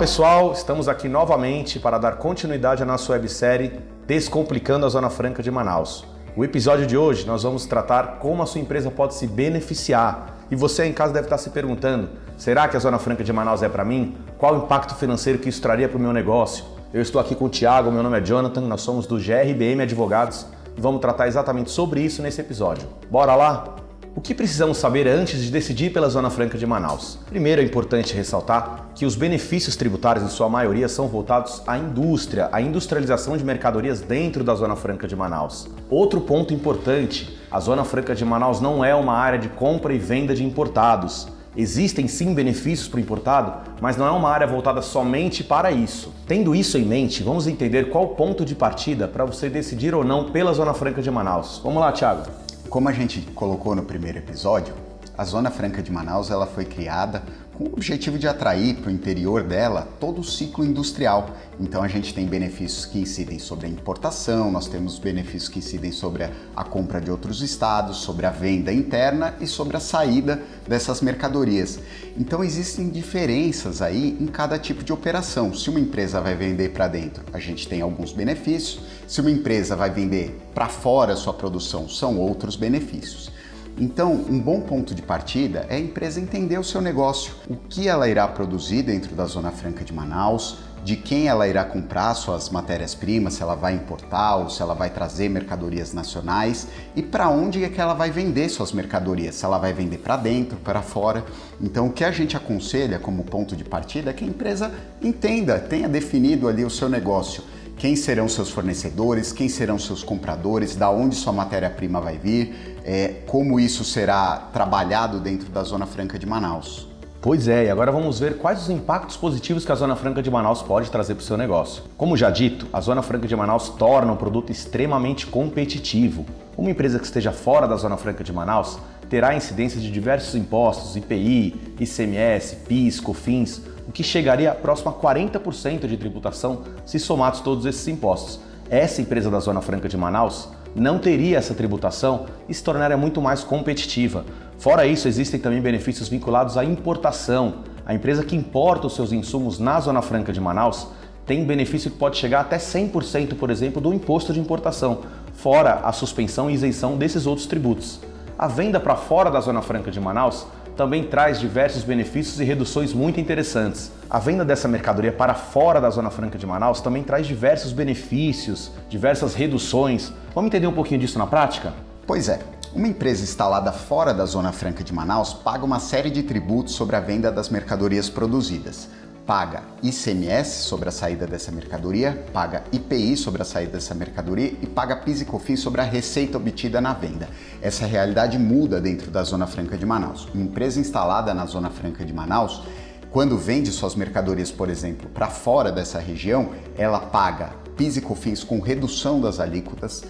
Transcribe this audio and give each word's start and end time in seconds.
pessoal, 0.00 0.54
estamos 0.54 0.88
aqui 0.88 1.10
novamente 1.10 1.78
para 1.78 1.98
dar 1.98 2.12
continuidade 2.12 2.82
à 2.82 2.86
nossa 2.86 3.12
websérie 3.12 3.80
Descomplicando 4.06 4.86
a 4.86 4.88
Zona 4.88 5.10
Franca 5.10 5.42
de 5.42 5.50
Manaus. 5.50 6.06
O 6.34 6.42
episódio 6.42 6.86
de 6.86 6.96
hoje 6.96 7.26
nós 7.26 7.42
vamos 7.42 7.66
tratar 7.66 8.18
como 8.18 8.42
a 8.42 8.46
sua 8.46 8.62
empresa 8.62 8.90
pode 8.90 9.12
se 9.12 9.26
beneficiar. 9.26 10.38
E 10.50 10.56
você 10.56 10.86
em 10.86 10.92
casa 10.94 11.12
deve 11.12 11.26
estar 11.26 11.36
se 11.36 11.50
perguntando: 11.50 12.08
será 12.38 12.66
que 12.66 12.78
a 12.78 12.80
Zona 12.80 12.98
Franca 12.98 13.22
de 13.22 13.30
Manaus 13.30 13.62
é 13.62 13.68
para 13.68 13.84
mim? 13.84 14.16
Qual 14.38 14.54
o 14.54 14.64
impacto 14.64 14.94
financeiro 14.94 15.38
que 15.38 15.50
isso 15.50 15.60
traria 15.60 15.86
para 15.86 15.98
o 15.98 16.00
meu 16.00 16.14
negócio? 16.14 16.64
Eu 16.94 17.02
estou 17.02 17.20
aqui 17.20 17.34
com 17.34 17.44
o 17.44 17.50
Thiago, 17.50 17.92
meu 17.92 18.02
nome 18.02 18.16
é 18.16 18.22
Jonathan, 18.22 18.62
nós 18.62 18.80
somos 18.80 19.06
do 19.06 19.16
GRBM 19.16 19.82
Advogados 19.82 20.46
e 20.78 20.80
vamos 20.80 21.02
tratar 21.02 21.28
exatamente 21.28 21.70
sobre 21.70 22.00
isso 22.00 22.22
nesse 22.22 22.40
episódio. 22.40 22.88
Bora 23.10 23.34
lá? 23.34 23.79
O 24.12 24.20
que 24.20 24.34
precisamos 24.34 24.78
saber 24.78 25.06
antes 25.06 25.40
de 25.40 25.52
decidir 25.52 25.92
pela 25.92 26.08
Zona 26.08 26.30
Franca 26.30 26.58
de 26.58 26.66
Manaus? 26.66 27.16
Primeiro, 27.28 27.62
é 27.62 27.64
importante 27.64 28.12
ressaltar 28.12 28.90
que 28.92 29.06
os 29.06 29.14
benefícios 29.14 29.76
tributários, 29.76 30.24
em 30.24 30.28
sua 30.28 30.48
maioria, 30.48 30.88
são 30.88 31.06
voltados 31.06 31.62
à 31.64 31.78
indústria, 31.78 32.48
à 32.50 32.60
industrialização 32.60 33.36
de 33.36 33.44
mercadorias 33.44 34.00
dentro 34.00 34.42
da 34.42 34.52
Zona 34.56 34.74
Franca 34.74 35.06
de 35.06 35.14
Manaus. 35.14 35.68
Outro 35.88 36.20
ponto 36.20 36.52
importante: 36.52 37.38
a 37.48 37.60
Zona 37.60 37.84
Franca 37.84 38.12
de 38.12 38.24
Manaus 38.24 38.60
não 38.60 38.84
é 38.84 38.92
uma 38.96 39.14
área 39.14 39.38
de 39.38 39.48
compra 39.48 39.94
e 39.94 39.98
venda 39.98 40.34
de 40.34 40.44
importados. 40.44 41.28
Existem 41.56 42.08
sim 42.08 42.34
benefícios 42.34 42.88
para 42.88 42.98
o 42.98 43.00
importado, 43.00 43.70
mas 43.80 43.96
não 43.96 44.06
é 44.06 44.10
uma 44.10 44.28
área 44.28 44.46
voltada 44.46 44.82
somente 44.82 45.44
para 45.44 45.70
isso. 45.70 46.12
Tendo 46.26 46.54
isso 46.54 46.76
em 46.76 46.84
mente, 46.84 47.22
vamos 47.22 47.46
entender 47.46 47.90
qual 47.90 48.08
ponto 48.08 48.44
de 48.44 48.56
partida 48.56 49.06
para 49.06 49.24
você 49.24 49.48
decidir 49.48 49.94
ou 49.94 50.02
não 50.02 50.30
pela 50.30 50.52
Zona 50.52 50.74
Franca 50.74 51.00
de 51.00 51.10
Manaus. 51.10 51.60
Vamos 51.62 51.80
lá, 51.80 51.92
Thiago. 51.92 52.49
Como 52.70 52.88
a 52.88 52.92
gente 52.92 53.20
colocou 53.34 53.74
no 53.74 53.82
primeiro 53.82 54.18
episódio, 54.18 54.72
a 55.20 55.24
Zona 55.26 55.50
Franca 55.50 55.82
de 55.82 55.92
Manaus 55.92 56.30
ela 56.30 56.46
foi 56.46 56.64
criada 56.64 57.22
com 57.52 57.64
o 57.64 57.72
objetivo 57.74 58.18
de 58.18 58.26
atrair 58.26 58.76
para 58.76 58.88
o 58.88 58.90
interior 58.90 59.42
dela 59.42 59.86
todo 60.00 60.22
o 60.22 60.24
ciclo 60.24 60.64
industrial. 60.64 61.36
Então 61.60 61.82
a 61.82 61.88
gente 61.88 62.14
tem 62.14 62.24
benefícios 62.24 62.86
que 62.86 62.98
incidem 62.98 63.38
sobre 63.38 63.66
a 63.66 63.68
importação, 63.68 64.50
nós 64.50 64.66
temos 64.66 64.98
benefícios 64.98 65.50
que 65.50 65.58
incidem 65.58 65.92
sobre 65.92 66.24
a, 66.56 66.64
compra 66.64 67.02
de 67.02 67.10
outros 67.10 67.42
estados, 67.42 67.98
sobre 67.98 68.24
a 68.24 68.30
venda 68.30 68.72
interna 68.72 69.34
e 69.42 69.46
sobre 69.46 69.76
a 69.76 69.80
saída 69.80 70.42
dessas 70.66 71.02
mercadorias. 71.02 71.78
Então 72.16 72.42
existem 72.42 72.88
diferenças 72.88 73.82
aí 73.82 74.16
em 74.18 74.26
cada 74.26 74.58
tipo 74.58 74.82
de 74.82 74.90
operação. 74.90 75.52
Se 75.52 75.68
uma 75.68 75.80
empresa 75.80 76.18
vai 76.18 76.34
vender 76.34 76.70
para 76.70 76.88
dentro, 76.88 77.22
a 77.30 77.38
gente 77.38 77.68
tem 77.68 77.82
alguns 77.82 78.10
benefícios. 78.10 78.80
Se 79.06 79.20
uma 79.20 79.30
empresa 79.30 79.76
vai 79.76 79.90
vender 79.90 80.40
para 80.54 80.70
fora 80.70 81.14
sua 81.14 81.34
produção, 81.34 81.90
são 81.90 82.16
outros 82.16 82.56
benefícios. 82.56 83.30
Então, 83.78 84.12
um 84.12 84.38
bom 84.38 84.60
ponto 84.60 84.94
de 84.94 85.02
partida 85.02 85.66
é 85.68 85.76
a 85.76 85.80
empresa 85.80 86.20
entender 86.20 86.58
o 86.58 86.64
seu 86.64 86.80
negócio, 86.80 87.34
o 87.48 87.56
que 87.56 87.88
ela 87.88 88.08
irá 88.08 88.28
produzir 88.28 88.82
dentro 88.82 89.14
da 89.14 89.24
Zona 89.24 89.50
Franca 89.50 89.84
de 89.84 89.92
Manaus, 89.92 90.58
de 90.84 90.96
quem 90.96 91.28
ela 91.28 91.46
irá 91.46 91.64
comprar 91.64 92.14
suas 92.14 92.48
matérias-primas, 92.48 93.34
se 93.34 93.42
ela 93.42 93.54
vai 93.54 93.74
importar 93.74 94.36
ou 94.36 94.48
se 94.48 94.62
ela 94.62 94.74
vai 94.74 94.90
trazer 94.90 95.28
mercadorias 95.28 95.92
nacionais 95.92 96.66
e 96.96 97.02
para 97.02 97.28
onde 97.28 97.62
é 97.64 97.68
que 97.68 97.80
ela 97.80 97.94
vai 97.94 98.10
vender 98.10 98.48
suas 98.48 98.72
mercadorias, 98.72 99.34
se 99.34 99.44
ela 99.44 99.58
vai 99.58 99.72
vender 99.72 99.98
para 99.98 100.16
dentro, 100.16 100.56
para 100.58 100.80
fora. 100.80 101.24
Então, 101.60 101.88
o 101.88 101.92
que 101.92 102.04
a 102.04 102.10
gente 102.10 102.36
aconselha 102.36 102.98
como 102.98 103.24
ponto 103.24 103.54
de 103.54 103.64
partida 103.64 104.10
é 104.10 104.12
que 104.12 104.24
a 104.24 104.28
empresa 104.28 104.72
entenda, 105.02 105.58
tenha 105.58 105.88
definido 105.88 106.48
ali 106.48 106.64
o 106.64 106.70
seu 106.70 106.88
negócio 106.88 107.42
quem 107.80 107.96
serão 107.96 108.28
seus 108.28 108.50
fornecedores, 108.50 109.32
quem 109.32 109.48
serão 109.48 109.78
seus 109.78 110.04
compradores, 110.04 110.76
da 110.76 110.90
onde 110.90 111.16
sua 111.16 111.32
matéria-prima 111.32 111.98
vai 111.98 112.18
vir, 112.18 112.76
é, 112.84 113.22
como 113.26 113.58
isso 113.58 113.84
será 113.84 114.36
trabalhado 114.52 115.18
dentro 115.18 115.48
da 115.48 115.62
Zona 115.62 115.86
Franca 115.86 116.18
de 116.18 116.26
Manaus. 116.26 116.86
Pois 117.22 117.48
é, 117.48 117.64
e 117.64 117.70
agora 117.70 117.90
vamos 117.90 118.20
ver 118.20 118.36
quais 118.36 118.60
os 118.60 118.68
impactos 118.68 119.16
positivos 119.16 119.64
que 119.64 119.72
a 119.72 119.74
Zona 119.74 119.96
Franca 119.96 120.22
de 120.22 120.30
Manaus 120.30 120.60
pode 120.60 120.90
trazer 120.90 121.14
para 121.14 121.22
o 121.22 121.24
seu 121.24 121.38
negócio. 121.38 121.82
Como 121.96 122.18
já 122.18 122.28
dito, 122.28 122.66
a 122.70 122.82
Zona 122.82 123.00
Franca 123.00 123.26
de 123.26 123.34
Manaus 123.34 123.70
torna 123.70 124.12
um 124.12 124.16
produto 124.16 124.52
extremamente 124.52 125.26
competitivo. 125.26 126.26
Uma 126.58 126.70
empresa 126.70 126.98
que 126.98 127.06
esteja 127.06 127.32
fora 127.32 127.66
da 127.66 127.76
Zona 127.76 127.96
Franca 127.96 128.22
de 128.22 128.30
Manaus 128.30 128.78
terá 129.10 129.34
incidência 129.34 129.80
de 129.80 129.90
diversos 129.90 130.36
impostos, 130.36 130.96
IPI, 130.96 131.74
ICMS, 131.80 132.56
PIS, 132.66 133.00
COFINS, 133.00 133.60
o 133.88 133.90
que 133.90 134.04
chegaria 134.04 134.54
próximo 134.54 134.90
a 134.90 134.94
40% 134.94 135.88
de 135.88 135.96
tributação 135.96 136.62
se 136.86 136.96
somados 137.00 137.40
todos 137.40 137.66
esses 137.66 137.86
impostos. 137.88 138.38
Essa 138.70 139.02
empresa 139.02 139.28
da 139.28 139.40
Zona 139.40 139.60
Franca 139.60 139.88
de 139.88 139.96
Manaus 139.96 140.48
não 140.76 141.00
teria 141.00 141.38
essa 141.38 141.54
tributação 141.54 142.26
e 142.48 142.54
se 142.54 142.62
tornaria 142.62 142.96
muito 142.96 143.20
mais 143.20 143.42
competitiva. 143.42 144.24
Fora 144.58 144.86
isso, 144.86 145.08
existem 145.08 145.40
também 145.40 145.60
benefícios 145.60 146.08
vinculados 146.08 146.56
à 146.56 146.64
importação. 146.64 147.64
A 147.84 147.92
empresa 147.92 148.22
que 148.22 148.36
importa 148.36 148.86
os 148.86 148.94
seus 148.94 149.10
insumos 149.10 149.58
na 149.58 149.80
Zona 149.80 150.02
Franca 150.02 150.32
de 150.32 150.40
Manaus 150.40 150.86
tem 151.26 151.44
benefício 151.44 151.90
que 151.90 151.98
pode 151.98 152.16
chegar 152.16 152.42
até 152.42 152.58
100%, 152.58 153.34
por 153.34 153.50
exemplo, 153.50 153.82
do 153.82 153.92
imposto 153.92 154.32
de 154.32 154.38
importação, 154.38 155.00
fora 155.32 155.80
a 155.82 155.90
suspensão 155.90 156.48
e 156.48 156.54
isenção 156.54 156.96
desses 156.96 157.26
outros 157.26 157.48
tributos. 157.48 158.00
A 158.40 158.46
venda 158.46 158.80
para 158.80 158.96
fora 158.96 159.30
da 159.30 159.38
Zona 159.38 159.60
Franca 159.60 159.90
de 159.90 160.00
Manaus 160.00 160.46
também 160.74 161.04
traz 161.04 161.38
diversos 161.38 161.84
benefícios 161.84 162.40
e 162.40 162.44
reduções 162.44 162.94
muito 162.94 163.20
interessantes. 163.20 163.92
A 164.08 164.18
venda 164.18 164.46
dessa 164.46 164.66
mercadoria 164.66 165.12
para 165.12 165.34
fora 165.34 165.78
da 165.78 165.90
Zona 165.90 166.08
Franca 166.08 166.38
de 166.38 166.46
Manaus 166.46 166.80
também 166.80 167.02
traz 167.02 167.26
diversos 167.26 167.70
benefícios, 167.70 168.72
diversas 168.88 169.34
reduções. 169.34 170.10
Vamos 170.34 170.48
entender 170.48 170.66
um 170.66 170.72
pouquinho 170.72 170.98
disso 170.98 171.18
na 171.18 171.26
prática? 171.26 171.74
Pois 172.06 172.30
é. 172.30 172.40
Uma 172.74 172.88
empresa 172.88 173.22
instalada 173.22 173.72
fora 173.72 174.14
da 174.14 174.24
Zona 174.24 174.52
Franca 174.52 174.82
de 174.82 174.94
Manaus 174.94 175.34
paga 175.34 175.62
uma 175.62 175.78
série 175.78 176.08
de 176.08 176.22
tributos 176.22 176.72
sobre 176.72 176.96
a 176.96 177.00
venda 177.00 177.30
das 177.30 177.50
mercadorias 177.50 178.08
produzidas 178.08 178.88
paga 179.30 179.62
ICMS 179.80 180.64
sobre 180.64 180.88
a 180.88 180.90
saída 180.92 181.24
dessa 181.24 181.52
mercadoria, 181.52 182.26
paga 182.32 182.64
IPI 182.72 183.16
sobre 183.16 183.40
a 183.40 183.44
saída 183.44 183.74
dessa 183.74 183.94
mercadoria 183.94 184.52
e 184.60 184.66
paga 184.66 184.96
PIS 184.96 185.20
e 185.20 185.24
COFINS 185.24 185.60
sobre 185.60 185.80
a 185.80 185.84
receita 185.84 186.36
obtida 186.36 186.80
na 186.80 186.92
venda. 186.92 187.28
Essa 187.62 187.86
realidade 187.86 188.36
muda 188.36 188.80
dentro 188.80 189.08
da 189.08 189.22
Zona 189.22 189.46
Franca 189.46 189.78
de 189.78 189.86
Manaus. 189.86 190.26
Uma 190.34 190.42
empresa 190.42 190.80
instalada 190.80 191.32
na 191.32 191.46
Zona 191.46 191.70
Franca 191.70 192.04
de 192.04 192.12
Manaus, 192.12 192.64
quando 193.12 193.38
vende 193.38 193.70
suas 193.70 193.94
mercadorias, 193.94 194.50
por 194.50 194.68
exemplo, 194.68 195.08
para 195.08 195.28
fora 195.28 195.70
dessa 195.70 196.00
região, 196.00 196.50
ela 196.76 196.98
paga 196.98 197.50
PIS 197.76 197.98
e 197.98 198.00
COFINS 198.00 198.42
com 198.42 198.58
redução 198.58 199.20
das 199.20 199.38
alíquotas, 199.38 200.02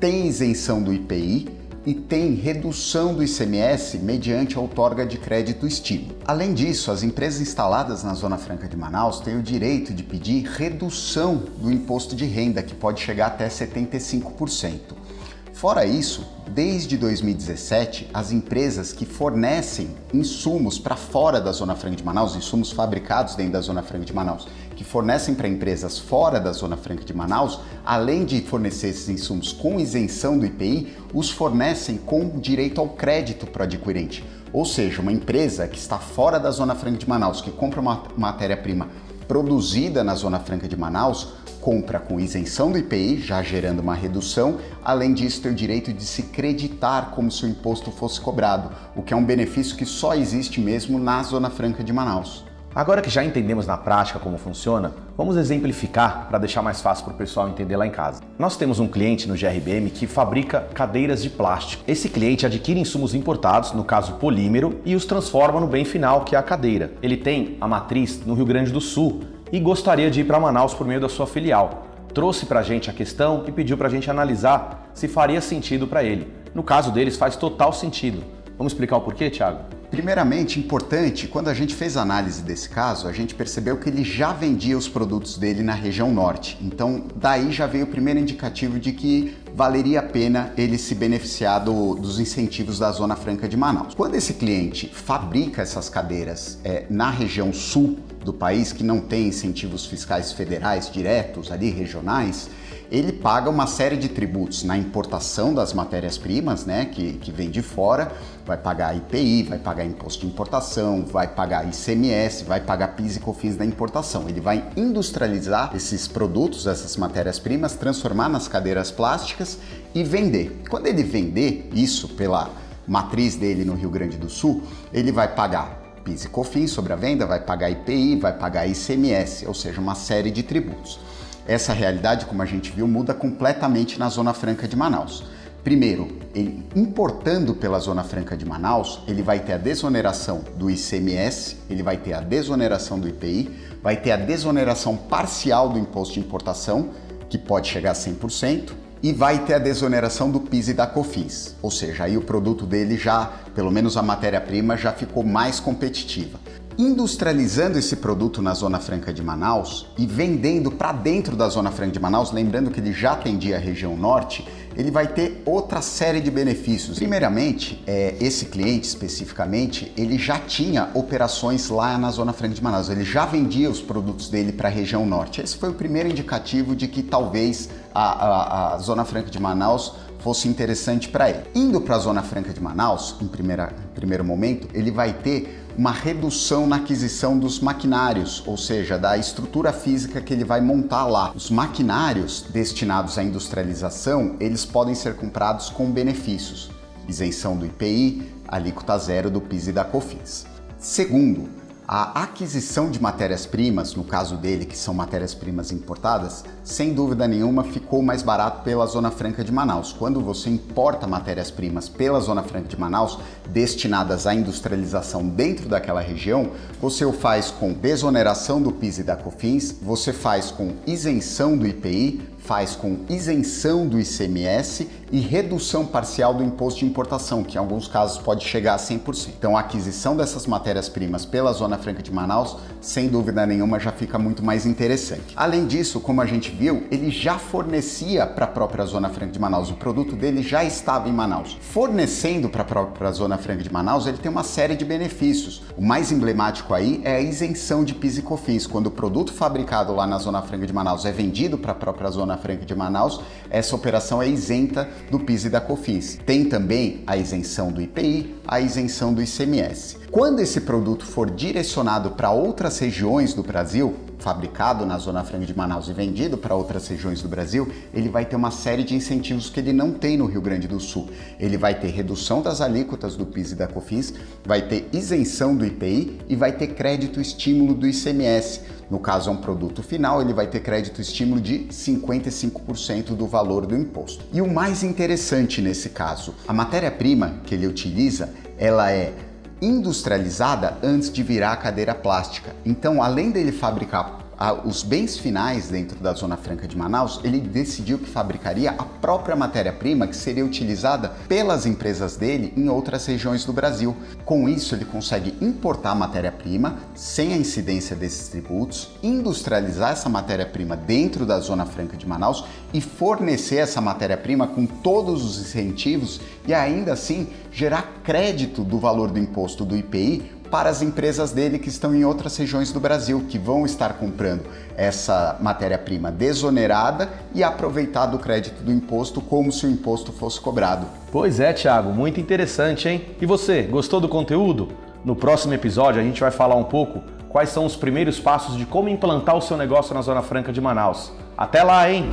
tem 0.00 0.26
isenção 0.26 0.82
do 0.82 0.92
IPI 0.92 1.48
e 1.86 1.92
tem 1.92 2.34
redução 2.34 3.14
do 3.14 3.22
ICMS 3.22 3.98
mediante 3.98 4.56
a 4.56 4.60
outorga 4.60 5.04
de 5.04 5.18
crédito 5.18 5.66
estímulo. 5.66 6.16
Além 6.24 6.54
disso, 6.54 6.90
as 6.90 7.02
empresas 7.02 7.40
instaladas 7.40 8.02
na 8.02 8.14
Zona 8.14 8.38
Franca 8.38 8.66
de 8.66 8.76
Manaus 8.76 9.20
têm 9.20 9.38
o 9.38 9.42
direito 9.42 9.92
de 9.92 10.02
pedir 10.02 10.44
redução 10.44 11.42
do 11.58 11.70
imposto 11.70 12.16
de 12.16 12.24
renda, 12.24 12.62
que 12.62 12.74
pode 12.74 13.00
chegar 13.00 13.26
até 13.26 13.48
75%. 13.48 15.04
Fora 15.52 15.86
isso, 15.86 16.26
desde 16.48 16.96
2017, 16.96 18.10
as 18.12 18.32
empresas 18.32 18.92
que 18.92 19.06
fornecem 19.06 19.88
insumos 20.12 20.78
para 20.78 20.96
fora 20.96 21.40
da 21.40 21.52
Zona 21.52 21.76
Franca 21.76 21.96
de 21.96 22.04
Manaus, 22.04 22.34
insumos 22.34 22.72
fabricados 22.72 23.36
dentro 23.36 23.52
da 23.52 23.60
Zona 23.60 23.82
Franca 23.82 24.04
de 24.04 24.12
Manaus, 24.12 24.48
que 24.76 24.84
fornecem 24.84 25.34
para 25.34 25.48
empresas 25.48 25.98
fora 25.98 26.38
da 26.38 26.52
Zona 26.52 26.76
Franca 26.76 27.04
de 27.04 27.14
Manaus, 27.14 27.60
além 27.84 28.24
de 28.24 28.40
fornecer 28.40 28.88
esses 28.88 29.08
insumos 29.08 29.52
com 29.52 29.78
isenção 29.78 30.38
do 30.38 30.46
IPI, 30.46 30.96
os 31.12 31.30
fornecem 31.30 31.96
com 31.98 32.38
direito 32.38 32.80
ao 32.80 32.88
crédito 32.88 33.46
para 33.46 33.62
o 33.62 33.64
adquirente. 33.64 34.24
Ou 34.52 34.64
seja, 34.64 35.02
uma 35.02 35.12
empresa 35.12 35.66
que 35.66 35.78
está 35.78 35.98
fora 35.98 36.38
da 36.38 36.50
Zona 36.50 36.74
Franca 36.74 36.98
de 36.98 37.08
Manaus, 37.08 37.40
que 37.40 37.50
compra 37.50 37.80
uma 37.80 38.04
matéria-prima 38.16 38.88
produzida 39.26 40.04
na 40.04 40.14
Zona 40.14 40.38
Franca 40.38 40.68
de 40.68 40.76
Manaus, 40.76 41.34
compra 41.60 41.98
com 41.98 42.20
isenção 42.20 42.70
do 42.70 42.78
IPI, 42.78 43.22
já 43.22 43.42
gerando 43.42 43.80
uma 43.80 43.94
redução. 43.94 44.58
Além 44.84 45.14
disso, 45.14 45.40
tem 45.40 45.50
o 45.50 45.54
direito 45.54 45.92
de 45.92 46.04
se 46.04 46.24
creditar 46.24 47.10
como 47.10 47.30
se 47.30 47.44
o 47.44 47.48
imposto 47.48 47.90
fosse 47.90 48.20
cobrado, 48.20 48.70
o 48.94 49.02
que 49.02 49.14
é 49.14 49.16
um 49.16 49.24
benefício 49.24 49.76
que 49.76 49.86
só 49.86 50.14
existe 50.14 50.60
mesmo 50.60 50.98
na 50.98 51.22
Zona 51.22 51.48
Franca 51.48 51.82
de 51.82 51.92
Manaus. 51.92 52.44
Agora 52.74 53.00
que 53.00 53.08
já 53.08 53.24
entendemos 53.24 53.68
na 53.68 53.76
prática 53.76 54.18
como 54.18 54.36
funciona, 54.36 54.92
vamos 55.16 55.36
exemplificar 55.36 56.26
para 56.28 56.38
deixar 56.38 56.60
mais 56.60 56.80
fácil 56.80 57.04
para 57.04 57.14
o 57.14 57.16
pessoal 57.16 57.48
entender 57.48 57.76
lá 57.76 57.86
em 57.86 57.90
casa. 57.90 58.20
Nós 58.36 58.56
temos 58.56 58.80
um 58.80 58.88
cliente 58.88 59.28
no 59.28 59.34
GRBM 59.34 59.88
que 59.90 60.08
fabrica 60.08 60.66
cadeiras 60.74 61.22
de 61.22 61.30
plástico. 61.30 61.84
Esse 61.86 62.08
cliente 62.08 62.44
adquire 62.44 62.80
insumos 62.80 63.14
importados, 63.14 63.70
no 63.70 63.84
caso 63.84 64.14
polímero, 64.14 64.80
e 64.84 64.96
os 64.96 65.04
transforma 65.04 65.60
no 65.60 65.68
bem 65.68 65.84
final, 65.84 66.24
que 66.24 66.34
é 66.34 66.38
a 66.38 66.42
cadeira. 66.42 66.92
Ele 67.00 67.16
tem 67.16 67.56
a 67.60 67.68
matriz 67.68 68.26
no 68.26 68.34
Rio 68.34 68.44
Grande 68.44 68.72
do 68.72 68.80
Sul 68.80 69.20
e 69.52 69.60
gostaria 69.60 70.10
de 70.10 70.22
ir 70.22 70.24
para 70.24 70.40
Manaus 70.40 70.74
por 70.74 70.84
meio 70.84 71.00
da 71.00 71.08
sua 71.08 71.28
filial. 71.28 71.86
Trouxe 72.12 72.44
para 72.44 72.58
a 72.58 72.64
gente 72.64 72.90
a 72.90 72.92
questão 72.92 73.44
e 73.46 73.52
pediu 73.52 73.78
para 73.78 73.86
a 73.86 73.90
gente 73.90 74.10
analisar 74.10 74.90
se 74.92 75.06
faria 75.06 75.40
sentido 75.40 75.86
para 75.86 76.02
ele. 76.02 76.26
No 76.52 76.64
caso 76.64 76.90
deles, 76.90 77.16
faz 77.16 77.36
total 77.36 77.72
sentido. 77.72 78.24
Vamos 78.58 78.72
explicar 78.72 78.96
o 78.96 79.00
porquê, 79.00 79.30
Thiago? 79.30 79.73
Primeiramente, 79.94 80.58
importante, 80.58 81.28
quando 81.28 81.46
a 81.46 81.54
gente 81.54 81.72
fez 81.72 81.96
a 81.96 82.02
análise 82.02 82.42
desse 82.42 82.68
caso, 82.68 83.06
a 83.06 83.12
gente 83.12 83.32
percebeu 83.32 83.76
que 83.76 83.88
ele 83.88 84.02
já 84.02 84.32
vendia 84.32 84.76
os 84.76 84.88
produtos 84.88 85.38
dele 85.38 85.62
na 85.62 85.72
região 85.72 86.12
norte. 86.12 86.58
Então, 86.60 87.04
daí 87.14 87.52
já 87.52 87.68
veio 87.68 87.84
o 87.84 87.86
primeiro 87.86 88.18
indicativo 88.18 88.80
de 88.80 88.90
que 88.90 89.36
valeria 89.54 90.00
a 90.00 90.02
pena 90.02 90.52
ele 90.58 90.78
se 90.78 90.96
beneficiar 90.96 91.62
do, 91.62 91.94
dos 91.94 92.18
incentivos 92.18 92.80
da 92.80 92.90
Zona 92.90 93.14
Franca 93.14 93.48
de 93.48 93.56
Manaus. 93.56 93.94
Quando 93.94 94.16
esse 94.16 94.34
cliente 94.34 94.88
fabrica 94.88 95.62
essas 95.62 95.88
cadeiras 95.88 96.58
é, 96.64 96.86
na 96.90 97.08
região 97.08 97.52
sul 97.52 97.96
do 98.24 98.32
país, 98.32 98.72
que 98.72 98.82
não 98.82 99.00
tem 99.00 99.28
incentivos 99.28 99.86
fiscais 99.86 100.32
federais 100.32 100.90
diretos 100.90 101.52
ali, 101.52 101.70
regionais, 101.70 102.48
ele 102.90 103.12
paga 103.12 103.50
uma 103.50 103.66
série 103.66 103.96
de 103.96 104.08
tributos 104.08 104.62
na 104.62 104.76
importação 104.76 105.54
das 105.54 105.72
matérias-primas, 105.72 106.64
né, 106.64 106.84
que, 106.84 107.14
que 107.14 107.32
vem 107.32 107.50
de 107.50 107.62
fora, 107.62 108.12
vai 108.46 108.56
pagar 108.56 108.96
IPI, 108.96 109.44
vai 109.44 109.58
pagar 109.58 109.84
imposto 109.84 110.20
de 110.20 110.26
importação, 110.26 111.04
vai 111.04 111.26
pagar 111.28 111.66
ICMS, 111.66 112.44
vai 112.44 112.60
pagar 112.60 112.88
PIS 112.88 113.16
e 113.16 113.20
COFINS 113.20 113.56
da 113.56 113.64
importação. 113.64 114.28
Ele 114.28 114.40
vai 114.40 114.64
industrializar 114.76 115.74
esses 115.74 116.06
produtos, 116.06 116.66
essas 116.66 116.96
matérias-primas, 116.96 117.74
transformar 117.74 118.28
nas 118.28 118.48
cadeiras 118.48 118.90
plásticas 118.90 119.58
e 119.94 120.04
vender. 120.04 120.62
Quando 120.68 120.86
ele 120.86 121.02
vender 121.02 121.70
isso 121.74 122.10
pela 122.10 122.50
matriz 122.86 123.34
dele 123.34 123.64
no 123.64 123.74
Rio 123.74 123.90
Grande 123.90 124.16
do 124.16 124.28
Sul, 124.28 124.62
ele 124.92 125.10
vai 125.10 125.34
pagar 125.34 125.83
PIS 126.04 126.26
e 126.26 126.28
COFINS 126.28 126.70
sobre 126.70 126.92
a 126.92 126.96
venda, 126.96 127.26
vai 127.26 127.40
pagar 127.40 127.70
IPI, 127.70 128.16
vai 128.16 128.32
pagar 128.32 128.66
ICMS, 128.66 129.46
ou 129.46 129.54
seja, 129.54 129.80
uma 129.80 129.94
série 129.94 130.30
de 130.30 130.42
tributos. 130.42 131.00
Essa 131.46 131.72
realidade, 131.72 132.26
como 132.26 132.42
a 132.42 132.46
gente 132.46 132.70
viu, 132.70 132.86
muda 132.86 133.14
completamente 133.14 133.98
na 133.98 134.08
Zona 134.08 134.34
Franca 134.34 134.68
de 134.68 134.76
Manaus. 134.76 135.24
Primeiro, 135.64 136.18
ele 136.34 136.62
importando 136.76 137.54
pela 137.54 137.78
Zona 137.78 138.04
Franca 138.04 138.36
de 138.36 138.44
Manaus, 138.44 139.00
ele 139.08 139.22
vai 139.22 139.40
ter 139.40 139.54
a 139.54 139.56
desoneração 139.56 140.44
do 140.56 140.70
ICMS, 140.70 141.56
ele 141.70 141.82
vai 141.82 141.96
ter 141.96 142.12
a 142.12 142.20
desoneração 142.20 142.98
do 143.00 143.08
IPI, 143.08 143.50
vai 143.82 143.96
ter 143.96 144.12
a 144.12 144.16
desoneração 144.16 144.94
parcial 144.94 145.70
do 145.70 145.78
imposto 145.78 146.14
de 146.14 146.20
importação, 146.20 146.90
que 147.30 147.38
pode 147.38 147.68
chegar 147.68 147.92
a 147.92 147.94
100%, 147.94 148.83
e 149.04 149.12
vai 149.12 149.44
ter 149.44 149.52
a 149.52 149.58
desoneração 149.58 150.30
do 150.30 150.40
PIS 150.40 150.68
e 150.68 150.72
da 150.72 150.86
COFINS. 150.86 151.56
Ou 151.60 151.70
seja, 151.70 152.04
aí 152.04 152.16
o 152.16 152.22
produto 152.22 152.64
dele 152.64 152.96
já, 152.96 153.30
pelo 153.54 153.70
menos 153.70 153.98
a 153.98 154.02
matéria-prima, 154.02 154.78
já 154.78 154.92
ficou 154.92 155.22
mais 155.22 155.60
competitiva 155.60 156.40
industrializando 156.76 157.78
esse 157.78 157.96
produto 157.96 158.42
na 158.42 158.52
Zona 158.52 158.80
Franca 158.80 159.12
de 159.12 159.22
Manaus 159.22 159.86
e 159.96 160.06
vendendo 160.06 160.72
para 160.72 160.92
dentro 160.92 161.36
da 161.36 161.48
Zona 161.48 161.70
Franca 161.70 161.92
de 161.92 162.00
Manaus, 162.00 162.32
lembrando 162.32 162.70
que 162.70 162.80
ele 162.80 162.92
já 162.92 163.12
atendia 163.12 163.56
a 163.56 163.60
região 163.60 163.96
norte, 163.96 164.44
ele 164.76 164.90
vai 164.90 165.06
ter 165.06 165.40
outra 165.46 165.80
série 165.80 166.20
de 166.20 166.30
benefícios. 166.30 166.98
Primeiramente, 166.98 167.80
é, 167.86 168.16
esse 168.20 168.46
cliente 168.46 168.88
especificamente, 168.88 169.92
ele 169.96 170.18
já 170.18 170.38
tinha 170.38 170.90
operações 170.94 171.68
lá 171.68 171.96
na 171.96 172.10
Zona 172.10 172.32
Franca 172.32 172.54
de 172.54 172.62
Manaus, 172.62 172.88
ele 172.88 173.04
já 173.04 173.24
vendia 173.24 173.70
os 173.70 173.80
produtos 173.80 174.28
dele 174.28 174.50
para 174.50 174.68
a 174.68 174.72
região 174.72 175.06
norte. 175.06 175.40
Esse 175.40 175.56
foi 175.56 175.70
o 175.70 175.74
primeiro 175.74 176.08
indicativo 176.08 176.74
de 176.74 176.88
que 176.88 177.02
talvez 177.02 177.68
a, 177.94 178.02
a, 178.02 178.74
a 178.74 178.78
Zona 178.78 179.04
Franca 179.04 179.30
de 179.30 179.38
Manaus 179.38 179.94
fosse 180.18 180.48
interessante 180.48 181.08
para 181.08 181.28
ele. 181.28 181.42
Indo 181.54 181.80
para 181.80 181.96
a 181.96 181.98
Zona 181.98 182.22
Franca 182.22 182.52
de 182.52 182.60
Manaus, 182.60 183.14
em, 183.20 183.28
primeira, 183.28 183.74
em 183.90 183.94
primeiro 183.94 184.24
momento, 184.24 184.66
ele 184.72 184.90
vai 184.90 185.12
ter 185.12 185.62
uma 185.76 185.90
redução 185.90 186.66
na 186.66 186.76
aquisição 186.76 187.38
dos 187.38 187.60
maquinários, 187.60 188.42
ou 188.46 188.56
seja, 188.56 188.96
da 188.96 189.18
estrutura 189.18 189.72
física 189.72 190.20
que 190.20 190.32
ele 190.32 190.44
vai 190.44 190.60
montar 190.60 191.06
lá. 191.06 191.32
Os 191.34 191.50
maquinários 191.50 192.46
destinados 192.48 193.18
à 193.18 193.22
industrialização, 193.22 194.36
eles 194.40 194.64
podem 194.64 194.94
ser 194.94 195.14
comprados 195.14 195.68
com 195.68 195.90
benefícios, 195.90 196.70
isenção 197.08 197.56
do 197.56 197.66
IPI, 197.66 198.32
alíquota 198.48 198.96
zero 198.98 199.30
do 199.30 199.40
PIS 199.40 199.68
e 199.68 199.72
da 199.72 199.84
COFINS. 199.84 200.46
Segundo, 200.78 201.48
a 201.86 202.22
aquisição 202.22 202.90
de 202.90 203.00
matérias-primas, 203.00 203.94
no 203.94 204.04
caso 204.04 204.38
dele, 204.38 204.64
que 204.64 204.76
são 204.76 204.94
matérias-primas 204.94 205.70
importadas, 205.70 206.42
sem 206.62 206.94
dúvida 206.94 207.28
nenhuma 207.28 207.62
ficou 207.62 208.00
mais 208.02 208.22
barato 208.22 208.62
pela 208.62 208.86
Zona 208.86 209.10
Franca 209.10 209.44
de 209.44 209.52
Manaus. 209.52 209.92
Quando 209.92 210.18
você 210.22 210.48
importa 210.48 211.06
matérias-primas 211.06 211.86
pela 211.86 212.20
Zona 212.20 212.42
Franca 212.42 212.68
de 212.68 212.80
Manaus, 212.80 213.18
destinadas 213.50 214.26
à 214.26 214.34
industrialização 214.34 215.28
dentro 215.28 215.68
daquela 215.68 216.00
região, 216.00 216.52
você 216.80 217.04
o 217.04 217.12
faz 217.12 217.50
com 217.50 217.74
desoneração 217.74 218.62
do 218.62 218.72
PIS 218.72 219.00
e 219.00 219.02
da 219.02 219.16
COFINS, 219.16 219.76
você 219.82 220.10
faz 220.10 220.50
com 220.50 220.72
isenção 220.86 221.54
do 221.54 221.66
IPI, 221.66 222.33
faz 222.44 222.76
com 222.76 222.98
isenção 223.08 223.86
do 223.86 223.98
ICMS 223.98 224.86
e 225.10 225.18
redução 225.18 225.86
parcial 225.86 226.34
do 226.34 226.42
imposto 226.42 226.80
de 226.80 226.86
importação, 226.86 227.42
que 227.42 227.56
em 227.56 227.58
alguns 227.58 227.88
casos 227.88 228.18
pode 228.18 228.44
chegar 228.44 228.74
a 228.74 228.78
100%. 228.78 229.28
Então, 229.38 229.56
a 229.56 229.60
aquisição 229.60 230.16
dessas 230.16 230.46
matérias-primas 230.46 231.24
pela 231.24 231.52
Zona 231.52 231.78
Franca 231.78 232.02
de 232.02 232.12
Manaus, 232.12 232.56
sem 232.80 233.08
dúvida 233.08 233.46
nenhuma, 233.46 233.80
já 233.80 233.92
fica 233.92 234.18
muito 234.18 234.44
mais 234.44 234.66
interessante. 234.66 235.32
Além 235.34 235.66
disso, 235.66 236.00
como 236.00 236.20
a 236.20 236.26
gente 236.26 236.50
viu, 236.50 236.86
ele 236.90 237.10
já 237.10 237.38
fornecia 237.38 238.26
para 238.26 238.44
a 238.44 238.48
própria 238.48 238.84
Zona 238.84 239.08
Franca 239.08 239.32
de 239.32 239.38
Manaus, 239.38 239.70
o 239.70 239.74
produto 239.74 240.14
dele 240.14 240.42
já 240.42 240.62
estava 240.64 241.08
em 241.08 241.12
Manaus. 241.12 241.56
Fornecendo 241.60 242.50
para 242.50 242.62
a 242.62 242.66
própria 242.66 243.10
Zona 243.12 243.38
Franca 243.38 243.62
de 243.62 243.72
Manaus, 243.72 244.06
ele 244.06 244.18
tem 244.18 244.30
uma 244.30 244.44
série 244.44 244.76
de 244.76 244.84
benefícios. 244.84 245.62
O 245.76 245.82
mais 245.82 246.12
emblemático 246.12 246.74
aí 246.74 247.00
é 247.04 247.16
a 247.16 247.20
isenção 247.20 247.84
de 247.84 247.94
PIS 247.94 248.18
e 248.18 248.22
COFINS. 248.22 248.66
Quando 248.66 248.88
o 248.88 248.90
produto 248.90 249.32
fabricado 249.32 249.94
lá 249.94 250.06
na 250.06 250.18
Zona 250.18 250.42
Franca 250.42 250.66
de 250.66 250.72
Manaus 250.72 251.06
é 251.06 251.12
vendido 251.12 251.56
para 251.56 251.72
a 251.72 251.74
própria 251.74 252.10
Zona 252.10 252.33
Zona 252.34 252.36
Franca 252.36 252.64
de 252.64 252.74
Manaus, 252.74 253.20
essa 253.48 253.74
operação 253.76 254.22
é 254.22 254.28
isenta 254.28 254.88
do 255.10 255.20
PIS 255.20 255.44
e 255.44 255.50
da 255.50 255.60
COFINS. 255.60 256.18
Tem 256.26 256.44
também 256.44 257.02
a 257.06 257.16
isenção 257.16 257.70
do 257.70 257.80
IPI, 257.80 258.34
a 258.46 258.60
isenção 258.60 259.14
do 259.14 259.22
ICMS. 259.22 259.98
Quando 260.10 260.40
esse 260.40 260.60
produto 260.60 261.04
for 261.04 261.30
direcionado 261.30 262.12
para 262.12 262.30
outras 262.30 262.78
regiões 262.78 263.34
do 263.34 263.42
Brasil, 263.42 263.94
fabricado 264.18 264.86
na 264.86 264.96
Zona 264.96 265.22
Franca 265.24 265.44
de 265.44 265.56
Manaus 265.56 265.88
e 265.88 265.92
vendido 265.92 266.38
para 266.38 266.54
outras 266.54 266.86
regiões 266.88 267.20
do 267.20 267.28
Brasil, 267.28 267.68
ele 267.92 268.08
vai 268.08 268.24
ter 268.24 268.36
uma 268.36 268.50
série 268.50 268.82
de 268.82 268.94
incentivos 268.94 269.50
que 269.50 269.60
ele 269.60 269.72
não 269.72 269.92
tem 269.92 270.16
no 270.16 270.26
Rio 270.26 270.40
Grande 270.40 270.66
do 270.66 270.80
Sul. 270.80 271.08
Ele 271.38 271.58
vai 271.58 271.74
ter 271.74 271.88
redução 271.88 272.40
das 272.40 272.60
alíquotas 272.60 273.16
do 273.16 273.26
PIS 273.26 273.52
e 273.52 273.54
da 273.54 273.66
COFINS, 273.66 274.14
vai 274.44 274.62
ter 274.62 274.88
isenção 274.92 275.54
do 275.54 275.66
IPI 275.66 276.20
e 276.28 276.36
vai 276.36 276.52
ter 276.52 276.68
crédito 276.68 277.20
estímulo 277.20 277.74
do 277.74 277.86
ICMS. 277.86 278.60
No 278.90 278.98
caso 278.98 279.30
é 279.30 279.32
um 279.32 279.36
produto 279.36 279.82
final, 279.82 280.20
ele 280.20 280.32
vai 280.32 280.46
ter 280.46 280.60
crédito 280.60 281.00
estímulo 281.00 281.40
de 281.40 281.66
55% 281.70 283.14
do 283.16 283.26
valor 283.26 283.66
do 283.66 283.76
imposto. 283.76 284.24
E 284.32 284.40
o 284.40 284.52
mais 284.52 284.82
interessante 284.82 285.60
nesse 285.62 285.90
caso, 285.90 286.34
a 286.46 286.52
matéria-prima 286.52 287.40
que 287.44 287.54
ele 287.54 287.66
utiliza, 287.66 288.30
ela 288.58 288.90
é 288.90 289.12
industrializada 289.60 290.76
antes 290.82 291.10
de 291.10 291.22
virar 291.22 291.56
cadeira 291.56 291.94
plástica. 291.94 292.54
Então, 292.64 293.02
além 293.02 293.30
dele 293.30 293.52
fabricar 293.52 294.23
os 294.64 294.82
bens 294.82 295.18
finais 295.18 295.68
dentro 295.68 295.98
da 296.00 296.12
Zona 296.12 296.36
Franca 296.36 296.66
de 296.66 296.76
Manaus, 296.76 297.20
ele 297.22 297.40
decidiu 297.40 297.98
que 297.98 298.08
fabricaria 298.08 298.70
a 298.70 298.84
própria 298.84 299.36
matéria-prima 299.36 300.06
que 300.06 300.16
seria 300.16 300.44
utilizada 300.44 301.10
pelas 301.28 301.66
empresas 301.66 302.16
dele 302.16 302.52
em 302.56 302.68
outras 302.68 303.06
regiões 303.06 303.44
do 303.44 303.52
Brasil. 303.52 303.96
Com 304.24 304.48
isso, 304.48 304.74
ele 304.74 304.84
consegue 304.84 305.34
importar 305.40 305.90
a 305.90 305.94
matéria-prima 305.94 306.78
sem 306.94 307.32
a 307.32 307.36
incidência 307.36 307.94
desses 307.94 308.28
tributos, 308.28 308.90
industrializar 309.02 309.92
essa 309.92 310.08
matéria-prima 310.08 310.76
dentro 310.76 311.24
da 311.24 311.38
Zona 311.38 311.64
Franca 311.64 311.96
de 311.96 312.06
Manaus 312.06 312.44
e 312.72 312.80
fornecer 312.80 313.56
essa 313.56 313.80
matéria-prima 313.80 314.46
com 314.46 314.66
todos 314.66 315.24
os 315.24 315.40
incentivos 315.40 316.20
e 316.46 316.52
ainda 316.52 316.92
assim 316.92 317.28
gerar 317.52 318.00
crédito 318.02 318.64
do 318.64 318.78
valor 318.78 319.10
do 319.10 319.18
imposto 319.18 319.64
do 319.64 319.76
IPI 319.76 320.34
para 320.54 320.70
as 320.70 320.82
empresas 320.82 321.32
dele 321.32 321.58
que 321.58 321.68
estão 321.68 321.92
em 321.92 322.04
outras 322.04 322.36
regiões 322.36 322.70
do 322.70 322.78
Brasil, 322.78 323.24
que 323.28 323.36
vão 323.36 323.66
estar 323.66 323.94
comprando 323.94 324.42
essa 324.76 325.36
matéria-prima 325.40 326.12
desonerada 326.12 327.10
e 327.34 327.42
aproveitar 327.42 328.06
do 328.06 328.20
crédito 328.20 328.62
do 328.62 328.70
imposto 328.70 329.20
como 329.20 329.50
se 329.50 329.66
o 329.66 329.68
imposto 329.68 330.12
fosse 330.12 330.40
cobrado. 330.40 330.86
Pois 331.10 331.40
é, 331.40 331.52
Thiago, 331.52 331.90
muito 331.90 332.20
interessante, 332.20 332.88
hein? 332.88 333.04
E 333.20 333.26
você, 333.26 333.62
gostou 333.62 334.00
do 334.00 334.08
conteúdo? 334.08 334.68
No 335.04 335.16
próximo 335.16 335.54
episódio 335.54 336.00
a 336.00 336.04
gente 336.04 336.20
vai 336.20 336.30
falar 336.30 336.54
um 336.54 336.62
pouco 336.62 337.02
quais 337.28 337.48
são 337.48 337.66
os 337.66 337.74
primeiros 337.74 338.20
passos 338.20 338.56
de 338.56 338.64
como 338.64 338.88
implantar 338.88 339.36
o 339.36 339.42
seu 339.42 339.56
negócio 339.56 339.92
na 339.92 340.02
Zona 340.02 340.22
Franca 340.22 340.52
de 340.52 340.60
Manaus. 340.60 341.10
Até 341.36 341.64
lá, 341.64 341.90
hein? 341.90 342.08